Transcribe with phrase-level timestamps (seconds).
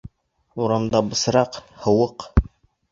[0.61, 2.31] Урамда бысраҡ, һыуыҡ.